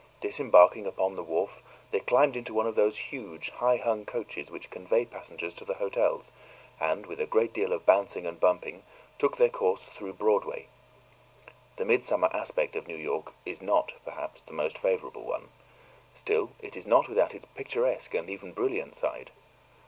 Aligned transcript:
Disembarking 0.19 0.87
upon 0.87 1.13
the 1.13 1.21
wharf, 1.21 1.61
they 1.91 1.99
climbed 1.99 2.35
into 2.35 2.55
one 2.55 2.65
of 2.65 2.73
those 2.73 2.97
huge 2.97 3.51
high 3.51 3.77
hung 3.77 4.03
coaches 4.03 4.49
which 4.49 4.71
convey 4.71 5.05
passengers 5.05 5.53
to 5.53 5.63
the 5.63 5.75
hotels, 5.75 6.31
and 6.79 7.05
with 7.05 7.21
a 7.21 7.27
great 7.27 7.53
deal 7.53 7.71
of 7.71 7.85
bouncing 7.85 8.25
and 8.25 8.39
bumping, 8.39 8.81
took 9.19 9.37
their 9.37 9.51
course 9.51 9.83
through 9.83 10.13
Broadway. 10.13 10.69
The 11.75 11.85
midsummer 11.85 12.31
aspect 12.33 12.75
of 12.75 12.87
New 12.87 12.97
York 12.97 13.33
is 13.45 13.61
not, 13.61 13.93
perhaps, 14.03 14.41
the 14.41 14.53
most 14.53 14.75
favorable 14.75 15.23
one; 15.23 15.49
still, 16.13 16.49
it 16.61 16.75
is 16.75 16.87
not 16.87 17.07
without 17.07 17.35
its 17.35 17.45
picturesque 17.45 18.15
and 18.15 18.27
even 18.27 18.53
brilliant 18.53 18.95
side. 18.95 19.29